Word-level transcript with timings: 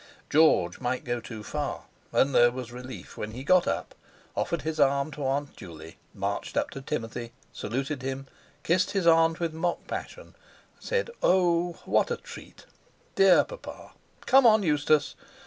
George 0.31 0.79
might 0.79 1.03
go 1.03 1.19
too 1.19 1.43
far; 1.43 1.83
and 2.11 2.33
there 2.33 2.49
was 2.49 2.71
relief 2.71 3.17
when 3.17 3.33
he 3.33 3.43
got 3.43 3.67
up, 3.67 3.93
offered 4.35 4.63
his 4.63 4.79
arm 4.79 5.11
to 5.11 5.23
Aunt 5.23 5.55
Juley, 5.55 5.99
marched 6.15 6.57
up 6.57 6.71
to 6.71 6.81
Timothy, 6.81 7.33
saluted 7.53 8.01
him, 8.01 8.25
kissed 8.63 8.89
his 8.97 9.05
aunt 9.05 9.39
with 9.39 9.53
mock 9.53 9.85
passion, 9.85 10.33
said, 10.79 11.11
"Oh! 11.21 11.73
what 11.85 12.09
a 12.09 12.17
treat, 12.17 12.65
dear 13.13 13.43
papa! 13.43 13.91
Come 14.25 14.47
on, 14.47 14.63
Eustace!" 14.63 15.13